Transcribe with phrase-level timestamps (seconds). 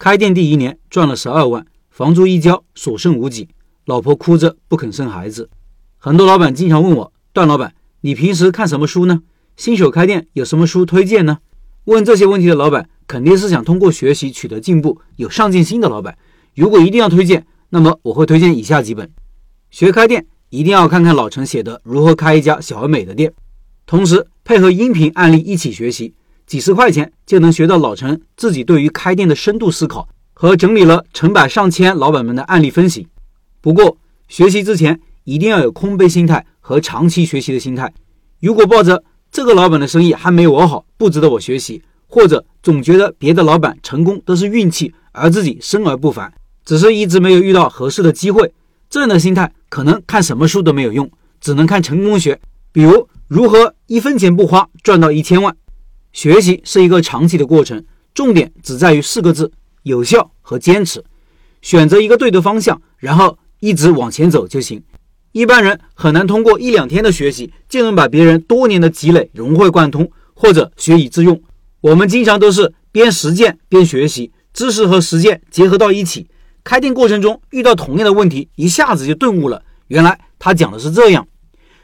[0.00, 3.50] 开店第一年赚了十二万，房租一交，所剩无几，
[3.84, 5.50] 老婆哭着不肯生孩子。
[5.98, 9.20] 很多老板经常问我，段老板，你平时看什么书呢？
[9.58, 11.40] 新手开店有什么书推荐呢？
[11.84, 16.16] 问这些问题的老板，肯定是想通过学习取得进步、有上进心的老板。
[16.54, 19.10] 如果一定要推荐，那么我会推荐以下几本：
[19.70, 23.30] 学开店一定要看看老陈写的《如何开一家小而美的店》，
[23.84, 26.14] 同时配合音频案例一起学习。
[26.50, 33.06] 几十块钱就能学到老陈自己对于开店的深度思考和整理了成百上千老板们的案例分析。
[33.60, 37.94] 不过，学习之前一定要有空杯心态和长期学习的心态。
[38.40, 46.32] 如果抱着这个老板的生意还没有我好，不值得我学习，或者总觉得别的老板成功都是运气，而自己生而不凡，
[46.64, 48.52] 只是一直没有遇到合适的机会，
[48.88, 51.08] 这样的心态可能看什么书都没有用，
[51.40, 52.40] 只能看成功学，
[52.72, 55.56] 比如如何一分钱不花赚到一千万。
[56.12, 59.52] 学习是一个长期的过程，重点只在于四个字：
[59.84, 61.04] 有效和坚持。
[61.62, 64.82] 选择一个对的方向，然后一直往前走就行。
[65.32, 71.40] 一般人很难通过一两天的学习就能把别人多年的积累融会贯通或者学以致用。
[71.80, 76.28] 我们经常都是边实践边学习，知识和实践结合到一起。
[76.64, 79.62] 开店过程中遇到同样的问题，一下子就顿悟了。
[79.86, 81.28] 原来他讲的是这样：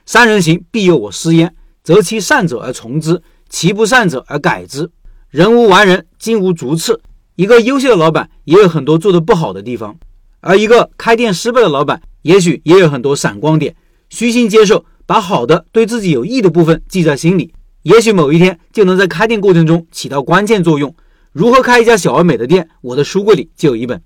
[0.05, 3.23] 三人行，必有我师焉，择其善者而从之。
[3.49, 4.91] 其不善者而改之。
[5.31, 6.99] 人无完人，金无足赤。
[7.35, 9.97] 一个优秀的老板也有很多做的不好的地方，
[10.41, 13.77] 而一个开店失败的老板，也许也有很多闪光点。
[14.09, 17.53] 虚心接受，把好的、对自己有益的部分记在心里，
[17.83, 20.95] 也许某一天就能在开店过程中起到关键作用。
[21.33, 22.69] 如何开一家小而美的店？
[22.81, 24.01] 我的书柜里就有一本。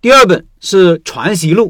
[0.00, 1.68] 第二本是《传习录》，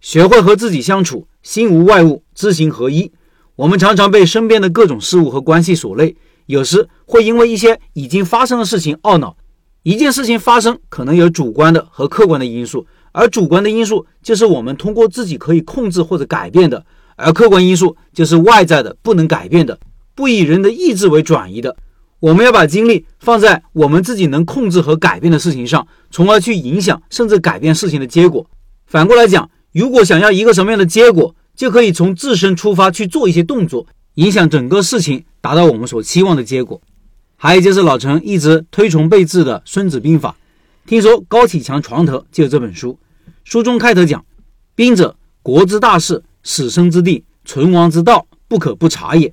[0.00, 3.12] 学会和自己相处，心无外物，知行合一。
[3.54, 6.16] 我们常常被身边的各种事物和关系所累。
[6.50, 9.36] 有时会因为一些已经发生的事情懊恼。
[9.84, 16.84] 一件事情发生，可能有主观的和客观的因素，而主观的因素就是我们通过自己可以控制或者改变的，
[17.16, 19.78] 而客观因素就是外在的不能改变的，
[20.14, 21.76] 不以人的意志为转移的。
[22.18, 28.44] 我们要把精力放在我们自己能控制和改变的事情上，从而去影响甚至改变事情的结果。
[28.86, 33.86] 反过来讲，如果想要一个什么样的结果，就可以从自身出发去做一些动作。
[34.16, 36.80] 影响整个事情，达到我们所期望的结果。
[37.36, 40.36] 还有就是老陈一直推崇备至的《孙子兵法》，
[40.88, 42.98] 听说高启强床头就有这本书。
[43.44, 44.24] 书中开头讲
[44.76, 49.32] ：“兵者，国之大事，死生之地，存亡之道，不可不察也。”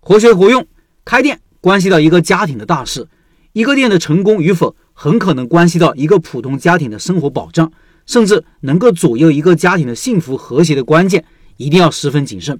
[0.00, 0.66] 活学活用，
[1.04, 3.06] 开店关系到一个家庭的大事，
[3.52, 7.72] 一个店的成功与否，很可能关系到一个普通家庭的生活保障，
[8.06, 11.24] 甚至能够左右一个家庭的幸福和谐的关键，
[11.56, 12.58] 一定要十分谨慎。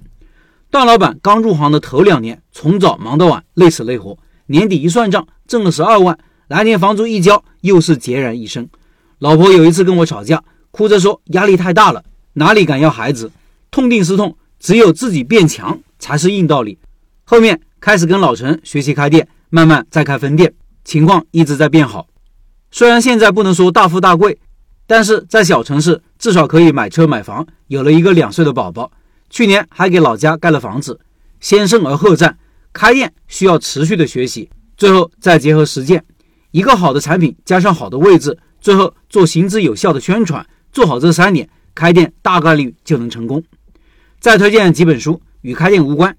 [0.69, 4.17] 段老板刚入行的头两年，从早忙到晚，累死累活。
[4.47, 6.17] 年底一算账，挣了十二万，
[6.47, 8.69] 来年房租一交，又是孑然一身。
[9.19, 13.31] 老婆有一次跟我吵架，哭着说压力太大了，哪里敢要孩子？
[13.71, 16.77] 痛定思痛，只有自己变强才是硬道理。
[17.23, 20.53] 后面开始跟老陈学习开店，慢慢再开分店，
[20.83, 22.07] 情况一直在变好。
[22.71, 24.37] 虽然现在不能说大富大贵，
[24.85, 28.91] 但是在小城市至少可以买车买房，有了一个两岁的宝宝。
[29.29, 30.99] 去年还给老家盖了房子，
[31.39, 32.37] 先胜而后战。
[32.73, 36.03] 开店需要持续的学习，最后再结合实践，
[36.51, 43.43] 一个好的产品加上好的位置，最后做行之有效的宣传，做好这三点，开店大概率就能成功。
[44.19, 46.15] 再推荐几本书，与开店无关：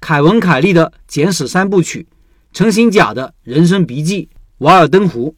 [0.00, 2.06] 凯文·凯利的《简史三部曲》，
[2.52, 4.24] 陈行甲的《人生笔记》，
[4.58, 5.30] 《瓦尔登湖》。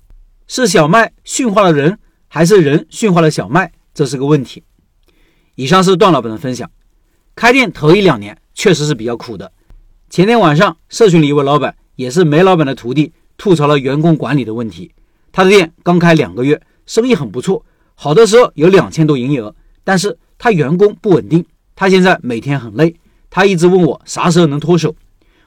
[0.47, 1.99] 是小麦驯化了人，
[2.29, 3.73] 还是人驯化了小麦？
[3.95, 4.63] 这是个问题。
[5.55, 6.71] 以上是段老板的分享。
[7.37, 9.51] 开店头一两年确实是比较苦的。
[10.09, 14.93] 前天晚上，社群里一位老板，也是梅老板的徒弟，吐槽了员工管理的问题。
[15.33, 17.65] 他的店刚开两个月，生意很不错，
[17.97, 21.45] 好的时候有两千多营业额，但是他员工不稳定，
[21.75, 22.95] 他现在每天很累，
[23.31, 24.95] 他一直问我啥时候能脱手，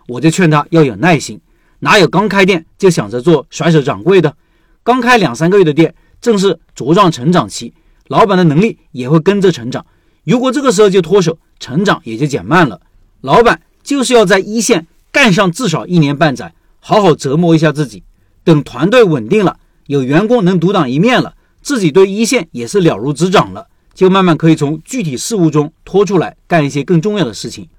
[0.10, 1.40] 我就劝他要有耐心，
[1.80, 4.36] 哪有刚开店就想着做甩手掌柜的？
[4.84, 7.74] 刚开两三个月的店，正是茁壮成长期，
[8.08, 9.86] 老板的能力也会跟着成长。
[10.28, 12.82] 如果这个时候就脱手，成长也就减慢了。
[13.22, 18.04] 老板就是要在一线干上至少一年半载，好好折磨一下自己。
[18.44, 27.70] 等团队稳定了，有员工能独当一面了，自己对一线也是了如指掌了，就慢慢可以从具体事务中脱出来，干一些更重要的事情。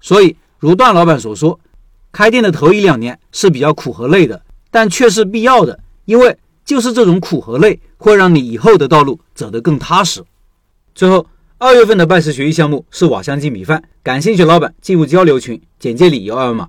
[0.00, 1.60] 所以，如段老板所说，
[2.10, 4.42] 开店的头一两年是比较苦和累的，
[4.72, 10.20] 但却是必要的，因为就是这种苦和累，会让你以后的道路走得更踏实。
[10.92, 11.24] 最后。
[11.66, 16.68] 二月份的拜师学艺项目是瓦香鸡米饭，感兴趣老板进入交流群，简介里有二维码。